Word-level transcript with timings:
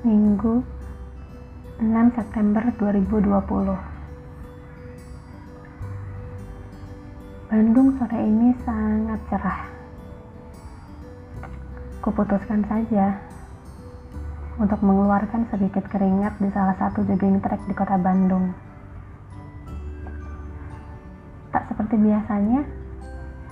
Minggu 0.00 0.64
6 1.76 2.16
September 2.16 2.64
2020 2.80 3.20
Bandung 7.52 7.88
sore 8.00 8.16
ini 8.16 8.56
sangat 8.64 9.20
cerah 9.28 9.68
Kuputuskan 12.00 12.64
saja 12.64 13.20
untuk 14.56 14.80
mengeluarkan 14.80 15.44
sedikit 15.52 15.84
keringat 15.92 16.32
di 16.40 16.48
salah 16.48 16.80
satu 16.80 17.04
jogging 17.04 17.36
track 17.44 17.60
di 17.68 17.76
kota 17.76 18.00
Bandung. 18.00 18.56
Tak 21.52 21.68
seperti 21.68 22.00
biasanya, 22.00 22.64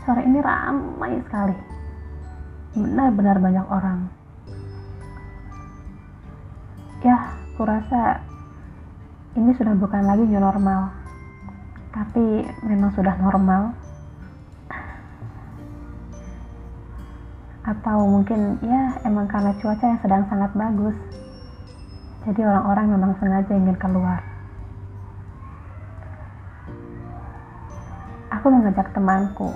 sore 0.08 0.24
ini 0.24 0.40
ramai 0.40 1.12
sekali. 1.28 1.56
Benar-benar 2.72 3.36
banyak 3.36 3.68
orang. 3.68 4.17
Kurasa 7.58 8.22
ini 9.34 9.50
sudah 9.58 9.74
bukan 9.74 10.06
lagi 10.06 10.22
new 10.22 10.38
normal, 10.38 10.94
tapi 11.90 12.46
memang 12.62 12.94
sudah 12.94 13.18
normal. 13.18 13.74
atau 17.68 18.00
mungkin 18.08 18.56
ya 18.64 18.96
emang 19.04 19.28
karena 19.28 19.52
cuaca 19.60 19.84
yang 19.84 20.00
sedang 20.00 20.24
sangat 20.32 20.48
bagus 20.56 20.96
jadi 22.24 22.48
orang-orang 22.48 22.96
memang 22.96 23.12
sengaja 23.20 23.52
ingin 23.52 23.76
keluar 23.76 24.24
aku 28.32 28.46
mengajak 28.48 28.88
temanku 28.96 29.52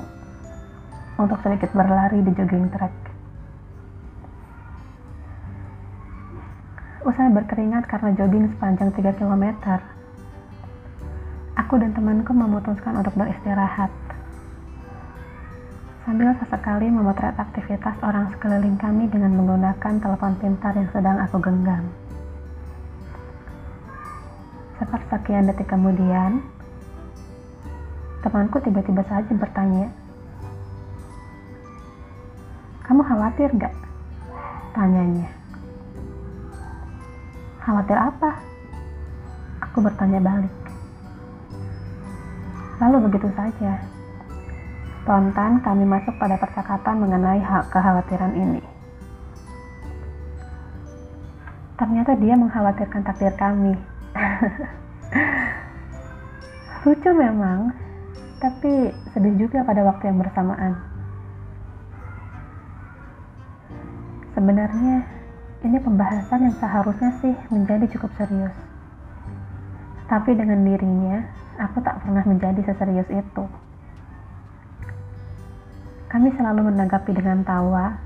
untuk 1.16 1.40
sedikit 1.40 1.72
berlari 1.72 2.20
di 2.20 2.36
jogging 2.36 2.68
track 2.68 2.92
usai 7.12 7.28
berkeringat 7.28 7.84
karena 7.92 8.16
jogging 8.16 8.48
sepanjang 8.56 8.88
3 8.88 9.20
km 9.20 9.44
aku 11.60 11.76
dan 11.76 11.92
temanku 11.92 12.32
memutuskan 12.32 12.96
untuk 12.96 13.12
beristirahat 13.20 13.92
sambil 16.08 16.32
sesekali 16.40 16.88
memotret 16.88 17.36
aktivitas 17.36 18.00
orang 18.00 18.32
sekeliling 18.32 18.80
kami 18.80 19.12
dengan 19.12 19.28
menggunakan 19.36 20.00
telepon 20.00 20.40
pintar 20.40 20.72
yang 20.72 20.88
sedang 20.90 21.20
aku 21.20 21.36
genggam. 21.38 21.84
Sepersekian 24.82 25.46
detik 25.46 25.70
kemudian, 25.70 26.42
temanku 28.24 28.58
tiba-tiba 28.64 29.06
saja 29.06 29.30
bertanya, 29.30 29.94
Kamu 32.82 32.98
khawatir 33.06 33.46
gak? 33.62 33.70
Tanyanya. 34.74 35.41
Khawatir 37.62 37.94
apa? 37.94 38.30
Aku 39.70 39.78
bertanya 39.78 40.18
balik. 40.18 40.50
Lalu 42.82 43.06
begitu 43.06 43.30
saja, 43.38 43.78
Spontan 45.02 45.58
kami 45.66 45.82
masuk 45.82 46.14
pada 46.14 46.38
percakapan 46.38 47.02
mengenai 47.02 47.42
hak 47.42 47.74
kekhawatiran 47.74 48.38
ini. 48.38 48.62
Ternyata 51.74 52.14
dia 52.22 52.38
mengkhawatirkan 52.38 53.02
takdir 53.02 53.34
kami. 53.34 53.74
Lucu 56.86 57.10
memang, 57.10 57.74
tapi 58.38 58.94
sedih 59.10 59.42
juga 59.42 59.66
pada 59.66 59.82
waktu 59.82 60.06
yang 60.06 60.22
bersamaan. 60.22 60.78
Sebenarnya, 64.38 65.02
ini 65.62 65.78
pembahasan 65.78 66.50
yang 66.50 66.56
seharusnya 66.58 67.10
sih 67.22 67.34
menjadi 67.54 67.86
cukup 67.94 68.10
serius. 68.18 68.54
Tapi 70.10 70.34
dengan 70.34 70.66
dirinya, 70.66 71.22
aku 71.62 71.78
tak 71.86 72.02
pernah 72.02 72.26
menjadi 72.26 72.60
seserius 72.66 73.06
itu. 73.08 73.44
Kami 76.10 76.28
selalu 76.34 76.68
menanggapi 76.68 77.14
dengan 77.14 77.46
tawa 77.46 77.96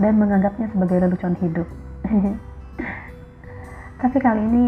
dan 0.00 0.18
menganggapnya 0.18 0.72
sebagai 0.72 0.96
lelucon 1.04 1.36
hidup. 1.38 1.68
Tapi 4.02 4.16
kali 4.18 4.42
ini 4.42 4.64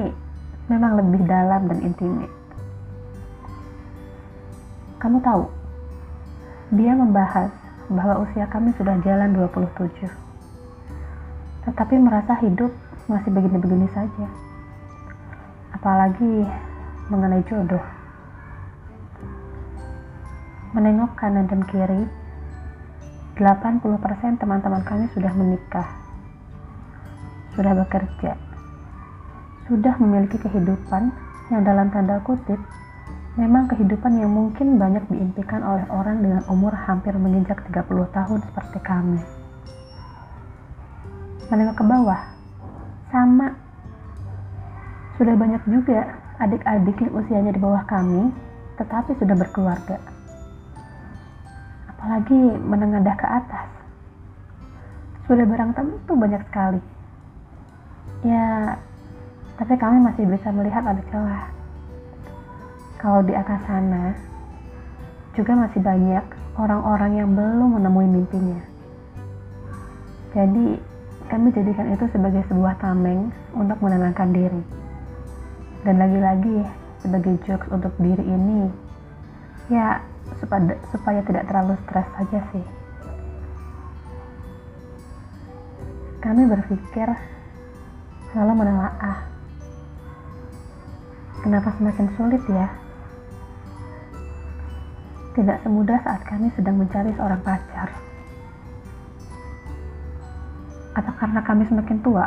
memang 0.68 1.00
lebih 1.00 1.24
dalam 1.26 1.66
dan 1.66 1.80
intimate. 1.80 2.32
Kamu 5.00 5.18
tahu, 5.24 5.48
dia 6.76 6.92
membahas 6.92 7.50
bahwa 7.88 8.20
usia 8.28 8.44
kami 8.52 8.76
sudah 8.76 9.00
jalan 9.00 9.32
27. 9.32 10.27
Tetapi 11.68 12.00
merasa 12.00 12.32
hidup 12.40 12.72
masih 13.12 13.28
begini-begini 13.28 13.84
saja. 13.92 14.26
Apalagi 15.76 16.48
mengenai 17.12 17.44
jodoh. 17.44 17.84
Menengok 20.72 21.12
kanan 21.16 21.44
dan 21.44 21.60
kiri, 21.68 22.08
80% 23.36 23.84
teman-teman 24.40 24.80
kami 24.84 25.12
sudah 25.12 25.32
menikah, 25.36 25.88
sudah 27.52 27.72
bekerja, 27.84 28.32
sudah 29.68 29.94
memiliki 30.00 30.40
kehidupan 30.40 31.12
yang 31.52 31.62
dalam 31.64 31.88
tanda 31.92 32.20
kutip 32.24 32.60
memang 33.38 33.70
kehidupan 33.70 34.18
yang 34.18 34.34
mungkin 34.34 34.76
banyak 34.76 35.06
diimpikan 35.06 35.62
oleh 35.62 35.86
orang 35.94 36.18
dengan 36.20 36.42
umur 36.50 36.74
hampir 36.74 37.14
menginjak 37.14 37.62
30 37.70 37.86
tahun 38.10 38.40
seperti 38.50 38.78
kami. 38.82 39.47
Menengok 41.48 41.76
ke 41.80 41.84
bawah, 41.84 42.20
sama. 43.12 43.56
Sudah 45.16 45.34
banyak 45.34 45.62
juga 45.66 46.16
adik-adik 46.38 46.96
yang 47.02 47.12
usianya 47.16 47.52
di 47.52 47.60
bawah 47.60 47.82
kami, 47.88 48.30
tetapi 48.78 49.16
sudah 49.18 49.34
berkeluarga 49.34 49.98
apalagi 51.98 52.40
menengadah 52.62 53.16
ke 53.18 53.26
atas. 53.26 53.68
Sudah 55.26 55.44
barang 55.44 55.74
tentu 55.74 56.14
banyak 56.14 56.40
sekali. 56.46 56.80
Ya, 58.22 58.78
tapi 59.58 59.74
kami 59.74 60.06
masih 60.06 60.24
bisa 60.30 60.48
melihat 60.54 60.86
ada 60.86 61.02
celah. 61.10 61.50
Kalau 63.02 63.20
di 63.26 63.34
atas 63.34 63.60
sana, 63.66 64.14
juga 65.34 65.58
masih 65.58 65.82
banyak 65.82 66.24
orang-orang 66.54 67.12
yang 67.18 67.28
belum 67.34 67.76
menemui 67.76 68.08
mimpinya. 68.08 68.62
Jadi, 70.32 70.78
kami 71.28 71.52
jadikan 71.52 71.92
itu 71.92 72.08
sebagai 72.08 72.40
sebuah 72.48 72.80
tameng 72.80 73.28
untuk 73.52 73.76
menenangkan 73.84 74.32
diri. 74.32 74.62
Dan 75.84 76.00
lagi-lagi, 76.00 76.64
sebagai 77.04 77.36
jokes 77.44 77.68
untuk 77.68 77.92
diri 78.00 78.24
ini, 78.24 78.72
ya 79.68 80.00
supaya, 80.40 80.74
supaya 80.88 81.20
tidak 81.22 81.44
terlalu 81.46 81.76
stres 81.84 82.08
saja 82.16 82.40
sih. 82.50 82.66
Kami 86.18 86.42
berpikir 86.48 87.08
lalu 88.34 88.52
menelaah. 88.64 89.28
Kenapa 91.44 91.70
semakin 91.78 92.08
sulit 92.18 92.42
ya? 92.50 92.66
Tidak 95.38 95.62
semudah 95.62 96.02
saat 96.02 96.26
kami 96.26 96.50
sedang 96.58 96.82
mencari 96.82 97.14
seorang 97.14 97.38
pacar. 97.46 98.07
Atau 100.98 101.14
karena 101.14 101.40
kami 101.46 101.62
semakin 101.70 102.02
tua? 102.02 102.26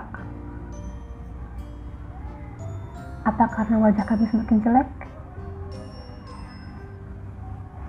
Apa 3.28 3.46
karena 3.52 3.76
wajah 3.84 4.06
kami 4.08 4.24
semakin 4.32 4.64
jelek? 4.64 4.90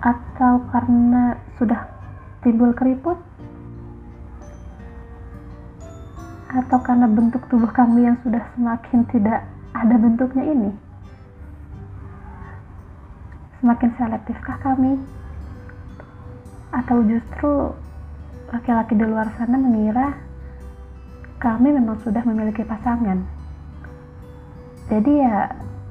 atau 0.03 0.59
karena 0.67 1.39
sudah 1.55 1.87
timbul 2.43 2.75
keriput 2.75 3.15
atau 6.51 6.79
karena 6.83 7.07
bentuk 7.07 7.39
tubuh 7.47 7.71
kami 7.71 8.11
yang 8.11 8.19
sudah 8.19 8.43
semakin 8.53 9.07
tidak 9.15 9.47
ada 9.71 9.95
bentuknya 9.95 10.43
ini 10.43 10.71
semakin 13.63 13.95
selektifkah 13.95 14.59
kami 14.59 14.99
atau 16.75 16.99
justru 17.07 17.71
laki-laki 18.51 18.99
di 18.99 19.07
luar 19.07 19.31
sana 19.39 19.55
mengira 19.55 20.19
kami 21.43 21.75
memang 21.75 21.99
sudah 21.99 22.23
memiliki 22.23 22.63
pasangan 22.63 23.19
jadi 24.87 25.11
ya 25.11 25.37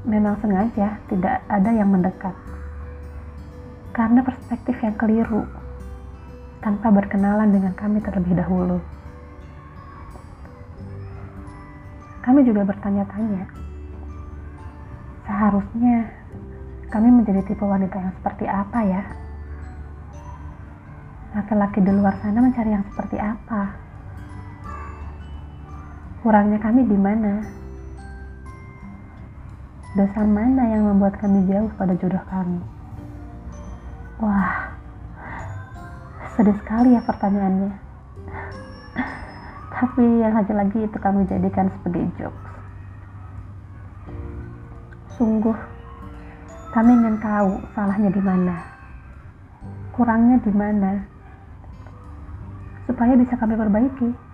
memang 0.09 0.41
sengaja 0.41 0.97
tidak 1.13 1.45
ada 1.47 1.71
yang 1.71 1.93
mendekat 1.93 2.33
karena 3.93 4.25
perspektif 4.25 4.81
yang 4.81 4.97
keliru 4.97 5.45
tanpa 6.65 6.89
berkenalan 6.95 7.51
dengan 7.51 7.75
kami 7.75 7.99
terlebih 7.99 8.39
dahulu. 8.39 8.79
Kami 12.23 12.47
juga 12.47 12.63
bertanya-tanya, 12.63 13.51
seharusnya 15.27 16.07
kami 16.87 17.11
menjadi 17.11 17.43
tipe 17.51 17.67
wanita 17.67 17.99
yang 17.99 18.15
seperti 18.15 18.47
apa 18.47 18.79
ya? 18.87 19.03
Laki-laki 21.35 21.83
di 21.83 21.91
luar 21.91 22.15
sana 22.23 22.39
mencari 22.39 22.71
yang 22.71 22.87
seperti 22.95 23.19
apa? 23.19 23.75
Kurangnya 26.23 26.63
kami 26.63 26.87
di 26.87 26.95
mana? 26.95 27.43
Dosa 29.99 30.23
mana 30.23 30.71
yang 30.71 30.87
membuat 30.87 31.19
kami 31.19 31.51
jauh 31.51 31.67
pada 31.75 31.99
jodoh 31.99 32.23
kami? 32.31 32.63
Wah, 34.23 34.71
sedih 36.39 36.55
sekali 36.63 36.95
ya 36.95 37.03
pertanyaannya. 37.03 37.75
Tapi 39.75 40.23
yang 40.23 40.39
lagi-lagi 40.39 40.87
itu 40.87 40.99
kami 41.03 41.27
jadikan 41.27 41.67
sebagai 41.75 42.07
jokes. 42.15 42.55
Sungguh, 45.19 45.59
kami 46.71 47.03
ingin 47.03 47.19
tahu 47.19 47.59
salahnya 47.75 48.15
di 48.15 48.23
mana, 48.23 48.63
kurangnya 49.91 50.39
di 50.39 50.55
mana, 50.55 51.03
supaya 52.87 53.19
bisa 53.19 53.35
kami 53.35 53.59
perbaiki, 53.59 54.32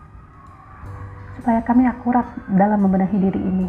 supaya 1.39 1.63
kami 1.63 1.87
akurat 1.87 2.27
dalam 2.51 2.83
membenahi 2.83 3.17
diri 3.17 3.41
ini. 3.41 3.69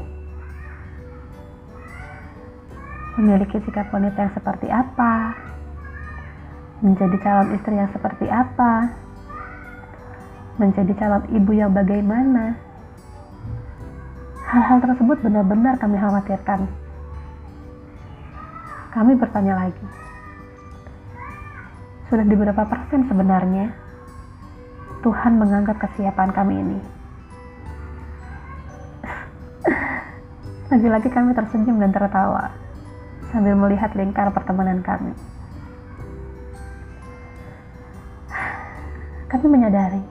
Memiliki 3.21 3.62
sikap 3.63 3.94
wanita 3.94 4.18
yang 4.25 4.33
seperti 4.33 4.68
apa, 4.68 5.38
menjadi 6.81 7.16
calon 7.21 7.54
istri 7.54 7.75
yang 7.77 7.92
seperti 7.94 8.25
apa, 8.27 8.89
menjadi 10.57 10.94
calon 10.98 11.24
ibu 11.31 11.51
yang 11.54 11.71
bagaimana. 11.71 12.57
Hal-hal 14.50 14.81
tersebut 14.81 15.21
benar-benar 15.21 15.77
kami 15.77 16.01
khawatirkan 16.01 16.89
kami 18.89 19.13
bertanya 19.21 19.54
lagi, 19.54 19.86
sudah 22.10 22.25
di 22.25 22.33
berapa 22.33 22.66
persen 22.66 23.06
sebenarnya 23.06 23.69
Tuhan 25.06 25.38
menganggap 25.38 25.77
kesiapan 25.77 26.30
kami 26.33 26.57
ini? 26.57 26.99
Lagi-lagi 30.69 31.10
kami 31.10 31.33
tersenyum 31.33 31.81
dan 31.81 31.89
tertawa 31.89 32.54
sambil 33.33 33.57
melihat 33.57 33.89
lingkar 33.98 34.30
pertemanan 34.30 34.86
kami. 34.86 35.18
Kami 39.33 39.45
menyadari 39.50 40.01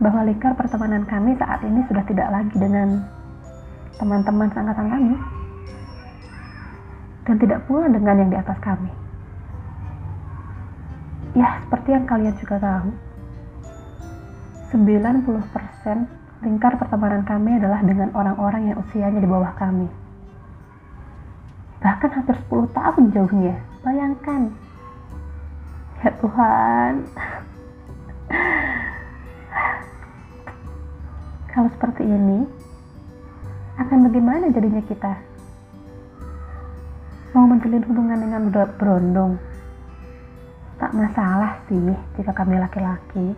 bahwa 0.00 0.24
lingkar 0.24 0.56
pertemanan 0.56 1.04
kami 1.04 1.36
saat 1.36 1.60
ini 1.60 1.84
sudah 1.92 2.08
tidak 2.08 2.32
lagi 2.32 2.56
dengan 2.56 3.04
teman-teman 4.00 4.48
angkatan 4.48 4.88
kami 4.96 5.14
dan 7.28 7.36
tidak 7.36 7.60
pula 7.68 7.84
dengan 7.92 8.16
yang 8.24 8.32
di 8.32 8.38
atas 8.40 8.56
kami. 8.64 8.88
Ya, 11.36 11.60
seperti 11.68 11.92
yang 11.92 12.08
kalian 12.08 12.32
juga 12.40 12.56
tahu, 12.56 12.88
90% 14.72 16.17
lingkar 16.44 16.78
pertemanan 16.78 17.26
kami 17.26 17.58
adalah 17.58 17.82
dengan 17.82 18.14
orang-orang 18.14 18.70
yang 18.72 18.78
usianya 18.78 19.18
di 19.18 19.28
bawah 19.28 19.52
kami. 19.58 19.90
Bahkan 21.82 22.10
hampir 22.10 22.36
10 22.50 22.70
tahun 22.74 23.04
jauhnya. 23.14 23.56
Bayangkan. 23.82 24.50
Ya 26.02 26.10
Tuhan. 26.18 26.92
Kalau 31.54 31.68
seperti 31.74 32.06
ini, 32.06 32.46
akan 33.82 33.98
bagaimana 34.06 34.50
jadinya 34.54 34.82
kita? 34.86 35.28
mau 37.36 37.44
menjalin 37.44 37.84
hubungan 37.84 38.18
dengan 38.18 38.42
berondong 38.50 39.36
tak 40.80 40.90
masalah 40.90 41.60
sih 41.68 41.94
jika 42.16 42.32
kami 42.32 42.56
laki-laki 42.56 43.36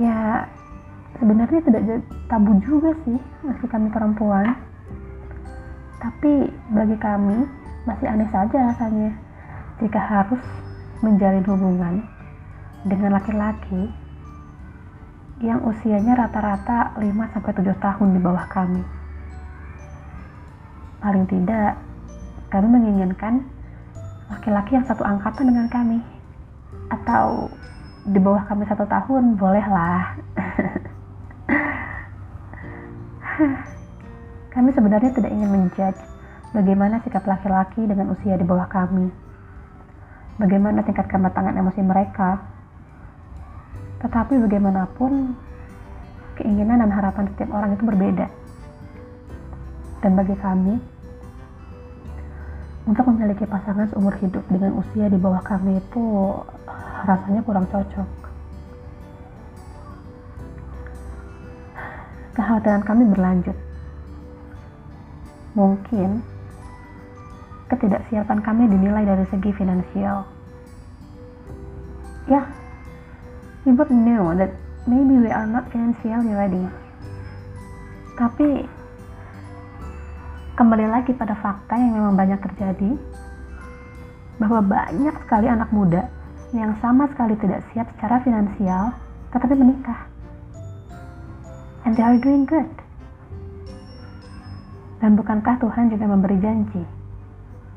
ya 0.00 0.44
sebenarnya 1.20 1.60
tidak 1.68 1.82
tabu 2.32 2.56
juga 2.64 2.96
sih 3.04 3.20
meski 3.44 3.66
kami 3.68 3.92
perempuan. 3.92 4.56
Tapi 6.00 6.48
bagi 6.72 6.96
kami 6.96 7.44
masih 7.84 8.08
aneh 8.08 8.28
saja 8.32 8.72
rasanya. 8.72 9.12
Jika 9.84 10.00
harus 10.00 10.40
menjalin 11.04 11.44
hubungan 11.44 11.94
dengan 12.88 13.20
laki-laki 13.20 13.92
yang 15.40 15.60
usianya 15.64 16.16
rata-rata 16.16 16.96
5-7 17.00 17.64
tahun 17.80 18.08
di 18.16 18.20
bawah 18.20 18.44
kami. 18.48 18.84
Paling 21.00 21.24
tidak 21.28 21.80
kami 22.52 22.68
menginginkan 22.68 23.44
laki-laki 24.28 24.76
yang 24.76 24.84
satu 24.84 25.00
angkatan 25.04 25.48
dengan 25.48 25.68
kami. 25.72 26.00
Atau 26.92 27.48
di 28.04 28.20
bawah 28.20 28.44
kami 28.48 28.68
satu 28.68 28.84
tahun 28.84 29.40
bolehlah 29.40 30.19
kami 34.54 34.70
sebenarnya 34.76 35.10
tidak 35.16 35.32
ingin 35.32 35.48
menjudge 35.48 36.00
bagaimana 36.52 37.00
sikap 37.00 37.24
laki-laki 37.24 37.84
dengan 37.88 38.12
usia 38.12 38.36
di 38.36 38.44
bawah 38.44 38.68
kami. 38.68 39.08
Bagaimana 40.40 40.80
tingkat 40.84 41.08
kematangan 41.08 41.56
emosi 41.56 41.80
mereka. 41.84 42.40
Tetapi 44.00 44.40
bagaimanapun 44.48 45.36
keinginan 46.40 46.80
dan 46.80 46.92
harapan 46.92 47.28
setiap 47.32 47.52
orang 47.52 47.76
itu 47.76 47.84
berbeda. 47.84 48.26
Dan 50.00 50.16
bagi 50.16 50.32
kami 50.40 50.80
untuk 52.88 53.04
memiliki 53.12 53.44
pasangan 53.44 53.92
seumur 53.92 54.16
hidup 54.16 54.40
dengan 54.48 54.80
usia 54.80 55.12
di 55.12 55.20
bawah 55.20 55.44
kami 55.44 55.76
itu 55.76 56.04
rasanya 57.04 57.44
kurang 57.44 57.68
cocok. 57.68 58.19
Kekhawatiran 62.34 62.82
kami 62.86 63.02
berlanjut. 63.10 63.56
Mungkin 65.58 66.22
ketidaksiapan 67.70 68.38
kami 68.42 68.70
dinilai 68.70 69.06
dari 69.06 69.24
segi 69.30 69.50
finansial. 69.54 70.26
Ya, 72.30 72.42
yeah, 72.42 72.46
we 73.66 73.74
both 73.74 73.90
know 73.90 74.30
that 74.38 74.54
maybe 74.86 75.18
we 75.18 75.30
are 75.30 75.46
not 75.46 75.66
financially 75.74 76.34
ready. 76.34 76.66
Tapi 78.14 78.66
kembali 80.58 80.86
lagi 80.92 81.16
pada 81.16 81.32
fakta 81.40 81.74
yang 81.78 81.96
memang 81.96 82.14
banyak 82.18 82.36
terjadi 82.44 82.92
bahwa 84.36 84.60
banyak 84.60 85.14
sekali 85.24 85.46
anak 85.48 85.72
muda 85.72 86.04
yang 86.52 86.74
sama 86.84 87.06
sekali 87.12 87.32
tidak 87.38 87.64
siap 87.70 87.86
secara 87.96 88.20
finansial 88.20 88.92
tetapi 89.30 89.54
menikah 89.54 90.09
and 91.90 91.98
they 91.98 92.06
are 92.06 92.14
doing 92.22 92.46
good 92.46 92.70
dan 95.02 95.18
bukankah 95.18 95.58
Tuhan 95.58 95.90
juga 95.90 96.06
memberi 96.06 96.38
janji 96.38 96.86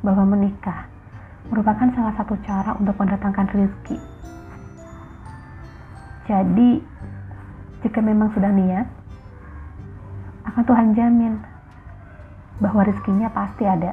bahwa 0.06 0.38
menikah 0.38 0.86
merupakan 1.50 1.90
salah 1.98 2.14
satu 2.14 2.38
cara 2.46 2.78
untuk 2.78 2.94
mendatangkan 2.94 3.50
rezeki 3.50 3.98
jadi 6.30 6.70
jika 7.82 8.00
memang 8.06 8.30
sudah 8.38 8.54
niat 8.54 8.86
akan 10.46 10.64
Tuhan 10.64 10.90
jamin 10.94 11.34
bahwa 12.64 12.88
rezekinya 12.88 13.28
pasti 13.34 13.68
ada. 13.68 13.92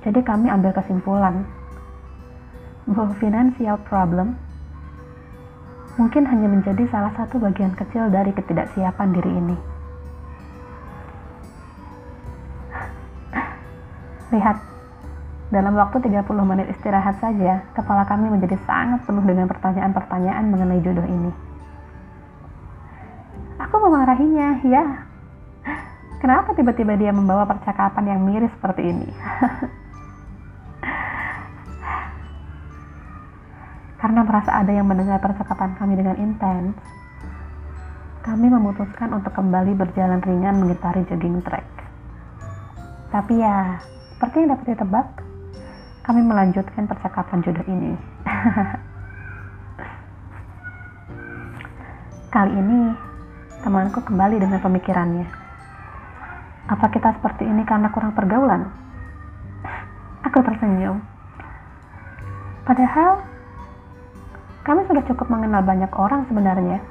Jadi 0.00 0.24
kami 0.24 0.48
ambil 0.48 0.72
kesimpulan 0.72 1.44
bahwa 2.88 3.12
financial 3.20 3.76
problem 3.84 4.38
mungkin 5.98 6.24
hanya 6.30 6.46
menjadi 6.46 6.86
salah 6.88 7.12
satu 7.18 7.42
bagian 7.42 7.74
kecil 7.74 8.08
dari 8.08 8.30
ketidaksiapan 8.32 9.08
diri 9.12 9.32
ini. 9.34 9.56
Lihat, 14.32 14.56
dalam 15.50 15.74
waktu 15.74 15.98
30 15.98 16.24
menit 16.46 16.70
istirahat 16.72 17.18
saja, 17.18 17.66
kepala 17.74 18.06
kami 18.06 18.30
menjadi 18.30 18.56
sangat 18.64 19.02
penuh 19.04 19.24
dengan 19.26 19.50
pertanyaan-pertanyaan 19.50 20.44
mengenai 20.48 20.80
jodoh 20.80 21.04
ini. 21.04 21.32
Aku 23.58 23.74
memarahinya, 23.82 24.62
ya, 24.62 25.08
Kenapa 26.18 26.50
tiba-tiba 26.50 26.98
dia 26.98 27.14
membawa 27.14 27.46
percakapan 27.46 28.10
yang 28.10 28.20
miris 28.26 28.50
seperti 28.58 28.90
ini? 28.90 29.06
Karena 33.98 34.22
merasa 34.22 34.54
ada 34.54 34.70
yang 34.70 34.86
mendengar 34.86 35.18
percakapan 35.18 35.74
kami 35.74 35.98
dengan 35.98 36.14
intens, 36.16 36.78
kami 38.22 38.46
memutuskan 38.46 39.10
untuk 39.14 39.34
kembali 39.34 39.74
berjalan 39.74 40.22
ringan 40.22 40.62
mengitari 40.62 41.02
jogging 41.10 41.42
track. 41.42 41.66
Tapi 43.10 43.42
ya, 43.42 43.82
seperti 44.14 44.46
yang 44.46 44.54
dapat 44.54 44.66
ditebak, 44.74 45.06
kami 46.06 46.22
melanjutkan 46.22 46.86
percakapan 46.86 47.42
jodoh 47.42 47.66
ini. 47.66 47.98
Kali 52.34 52.52
ini, 52.54 52.94
temanku 53.66 53.98
kembali 54.04 54.36
dengan 54.38 54.60
pemikirannya 54.62 55.48
apa 56.68 56.92
kita 56.92 57.16
seperti 57.16 57.48
ini 57.48 57.64
karena 57.64 57.88
kurang 57.88 58.12
pergaulan? 58.12 58.68
Aku 60.28 60.44
tersenyum. 60.44 61.00
Padahal, 62.68 63.24
kami 64.68 64.84
sudah 64.84 65.00
cukup 65.08 65.32
mengenal 65.32 65.64
banyak 65.64 65.88
orang 65.96 66.28
sebenarnya 66.28 66.84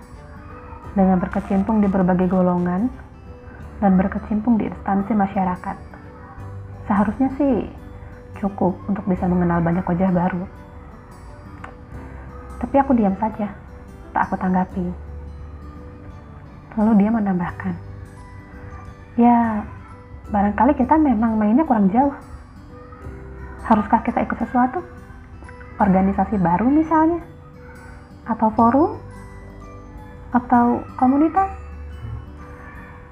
dengan 0.98 1.22
berkecimpung 1.22 1.78
di 1.78 1.86
berbagai 1.86 2.26
golongan 2.26 2.90
dan 3.78 3.94
berkecimpung 3.94 4.58
di 4.58 4.66
instansi 4.66 5.14
masyarakat. 5.14 5.78
Seharusnya 6.90 7.30
sih 7.38 7.70
cukup 8.42 8.82
untuk 8.90 9.06
bisa 9.06 9.30
mengenal 9.30 9.62
banyak 9.62 9.86
wajah 9.86 10.10
baru. 10.10 10.42
Tapi 12.58 12.76
aku 12.82 12.98
diam 12.98 13.14
saja, 13.22 13.54
tak 14.10 14.26
aku 14.26 14.42
tanggapi. 14.42 14.90
Lalu 16.82 16.92
dia 16.98 17.10
menambahkan, 17.14 17.74
ya 19.22 19.62
barangkali 20.34 20.74
kita 20.82 20.98
memang 20.98 21.38
mainnya 21.38 21.62
kurang 21.62 21.94
jauh. 21.94 22.18
Haruskah 23.70 24.02
kita 24.02 24.26
ikut 24.26 24.38
sesuatu? 24.42 24.82
Organisasi 25.78 26.42
baru 26.42 26.74
misalnya? 26.74 27.37
Atau 28.28 28.52
forum? 28.54 29.00
Atau 30.36 30.84
komunitas? 31.00 31.52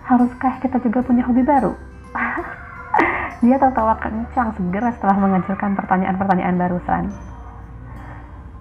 Haruskah 0.06 0.62
kita 0.62 0.78
juga 0.84 1.02
punya 1.02 1.26
hobi 1.26 1.42
baru? 1.42 1.74
Dia 3.44 3.58
tertawa 3.58 3.98
kencang 4.00 4.54
segera 4.56 4.94
setelah 4.96 5.18
mengajukan 5.18 5.76
pertanyaan-pertanyaan 5.76 6.56
barusan. 6.56 7.04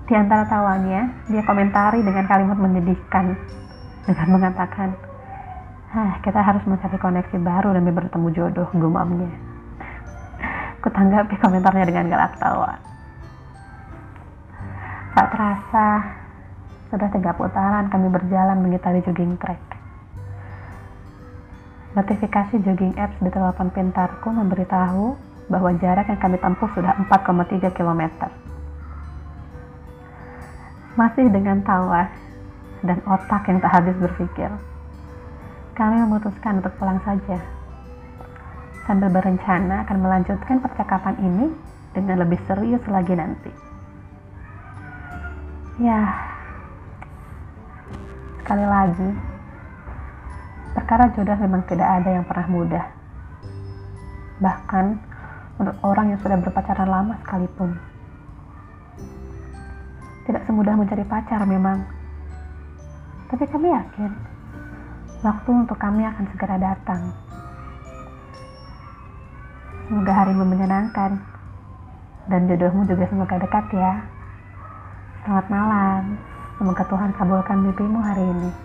Di 0.04 0.12
antara 0.12 0.44
tawanya, 0.44 1.08
dia 1.32 1.40
komentari 1.49 2.04
dengan 2.04 2.28
kalimat 2.28 2.61
menyedihkan 2.61 3.32
dengan 4.04 4.28
mengatakan, 4.37 4.92
Hah, 5.96 6.20
kita 6.20 6.44
harus 6.44 6.61
mencari 6.68 7.00
koneksi 7.00 7.40
baru 7.40 7.73
demi 7.73 7.88
bertemu 7.88 8.28
jodoh, 8.37 8.68
gumamnya. 8.76 9.32
Kutanggapi 10.84 11.40
komentarnya 11.40 11.88
dengan 11.88 12.12
galak 12.12 12.37
tawa. 12.37 12.76
Tak 15.16 15.28
terasa, 15.32 15.87
sudah 16.95 17.11
tiga 17.11 17.35
putaran 17.35 17.91
kami 17.91 18.07
berjalan 18.07 18.63
mengitari 18.63 19.03
jogging 19.03 19.35
track. 19.43 19.59
Notifikasi 21.99 22.63
jogging 22.63 22.95
apps 22.95 23.19
di 23.19 23.35
telepon 23.35 23.75
pintarku 23.75 24.31
memberitahu 24.31 25.19
bahwa 25.51 25.75
jarak 25.83 26.07
yang 26.07 26.23
kami 26.23 26.39
tempuh 26.39 26.71
sudah 26.71 26.95
4,3 27.11 27.75
km. 27.75 28.03
Masih 30.95 31.27
dengan 31.35 31.67
tawa 31.67 32.07
dan 32.87 33.03
otak 33.11 33.43
yang 33.51 33.59
tak 33.59 33.75
habis 33.75 33.99
berpikir, 33.99 34.55
kami 35.75 35.99
memutuskan 35.99 36.63
untuk 36.63 36.71
pulang 36.79 37.03
saja. 37.03 37.43
Sambil 38.87 39.11
berencana 39.11 39.83
akan 39.83 39.99
melanjutkan 39.99 40.63
percakapan 40.63 41.19
ini 41.19 41.51
dengan 41.91 42.23
lebih 42.23 42.39
serius 42.47 42.83
lagi 42.87 43.19
nanti. 43.19 43.51
Ya, 45.83 46.34
sekali 48.45 48.69
lagi, 48.69 49.09
perkara 50.77 51.09
jodoh 51.17 51.33
memang 51.41 51.65
tidak 51.65 51.89
ada 51.89 52.13
yang 52.13 52.29
pernah 52.29 52.45
mudah. 52.53 52.85
Bahkan 54.37 54.87
untuk 55.65 55.77
orang 55.81 56.13
yang 56.13 56.21
sudah 56.21 56.37
berpacaran 56.37 56.85
lama 56.85 57.17
sekalipun. 57.25 57.73
Tidak 60.29 60.45
semudah 60.45 60.77
mencari 60.77 61.09
pacar 61.09 61.41
memang. 61.49 61.89
Tapi 63.33 63.49
kami 63.49 63.73
yakin, 63.73 64.13
waktu 65.25 65.49
untuk 65.49 65.81
kami 65.81 66.05
akan 66.05 66.29
segera 66.37 66.61
datang. 66.61 67.17
Semoga 69.89 70.13
harimu 70.21 70.45
menyenangkan, 70.45 71.17
dan 72.29 72.41
jodohmu 72.45 72.85
juga 72.85 73.09
semoga 73.09 73.41
dekat 73.41 73.73
ya. 73.73 74.05
Selamat 75.25 75.47
malam, 75.49 76.21
semoga 76.58 76.87
Tuhan 76.87 77.11
kabulkan 77.14 77.58
mimpimu 77.66 77.99
hari 77.99 78.23
ini. 78.23 78.63